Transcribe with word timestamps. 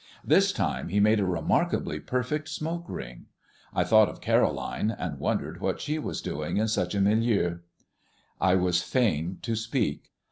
This 0.25 0.51
time 0.51 0.89
he 0.89 0.99
made 0.99 1.19
a 1.19 1.25
remarkably 1.27 1.99
perfect 1.99 2.49
smoke 2.49 2.85
ring. 2.87 3.27
I 3.71 3.83
thought 3.83 4.09
of 4.09 4.19
Caroline, 4.19 4.89
and 4.89 5.19
wondered 5.19 5.61
what 5.61 5.79
she 5.79 5.99
was 5.99 6.23
doing 6.23 6.57
in 6.57 6.67
such 6.69 6.95
a 6.95 6.99
milieu. 7.01 7.59
I 8.39 8.55
was 8.55 8.81
fain 8.81 9.37
to 9.43 9.55
speak. 9.55 10.09